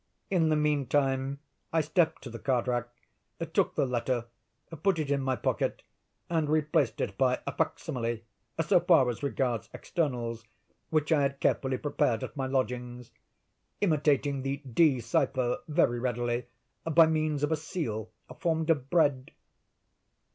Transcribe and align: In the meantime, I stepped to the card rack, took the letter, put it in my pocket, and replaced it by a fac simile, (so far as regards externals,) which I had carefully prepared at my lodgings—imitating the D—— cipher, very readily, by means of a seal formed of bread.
In 0.31 0.49
the 0.49 0.55
meantime, 0.55 1.37
I 1.71 1.81
stepped 1.81 2.23
to 2.23 2.31
the 2.31 2.39
card 2.39 2.67
rack, 2.67 2.89
took 3.53 3.75
the 3.75 3.85
letter, 3.85 4.25
put 4.81 4.97
it 4.97 5.11
in 5.11 5.21
my 5.21 5.35
pocket, 5.35 5.83
and 6.27 6.49
replaced 6.49 6.99
it 7.01 7.19
by 7.19 7.37
a 7.45 7.51
fac 7.51 7.77
simile, 7.77 8.17
(so 8.65 8.79
far 8.79 9.11
as 9.11 9.21
regards 9.21 9.69
externals,) 9.75 10.43
which 10.89 11.11
I 11.11 11.21
had 11.21 11.39
carefully 11.39 11.77
prepared 11.77 12.23
at 12.23 12.35
my 12.35 12.47
lodgings—imitating 12.47 14.41
the 14.41 14.57
D—— 14.67 15.01
cipher, 15.01 15.59
very 15.67 15.99
readily, 15.99 16.47
by 16.83 17.05
means 17.05 17.43
of 17.43 17.51
a 17.51 17.55
seal 17.55 18.09
formed 18.39 18.71
of 18.71 18.89
bread. 18.89 19.29